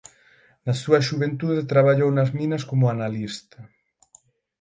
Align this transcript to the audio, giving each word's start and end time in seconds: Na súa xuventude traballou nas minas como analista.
Na 0.65 0.73
súa 0.81 0.99
xuventude 1.07 1.69
traballou 1.71 2.09
nas 2.13 2.29
minas 2.39 2.63
como 2.69 2.85
analista. 2.95 3.59